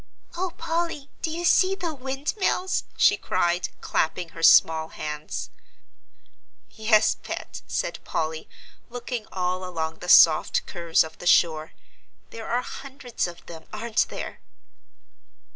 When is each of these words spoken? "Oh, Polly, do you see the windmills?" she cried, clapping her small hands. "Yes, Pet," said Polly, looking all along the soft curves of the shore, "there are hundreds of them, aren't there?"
"Oh, 0.35 0.53
Polly, 0.57 1.11
do 1.21 1.29
you 1.29 1.45
see 1.45 1.75
the 1.75 1.93
windmills?" 1.93 2.85
she 2.97 3.17
cried, 3.17 3.69
clapping 3.81 4.29
her 4.29 4.41
small 4.41 4.87
hands. 4.87 5.51
"Yes, 6.71 7.13
Pet," 7.13 7.61
said 7.67 7.99
Polly, 8.03 8.49
looking 8.89 9.27
all 9.31 9.63
along 9.63 9.99
the 9.99 10.09
soft 10.09 10.65
curves 10.65 11.03
of 11.03 11.19
the 11.19 11.27
shore, 11.27 11.73
"there 12.31 12.47
are 12.47 12.61
hundreds 12.63 13.27
of 13.27 13.45
them, 13.45 13.65
aren't 13.71 14.07
there?" 14.09 14.39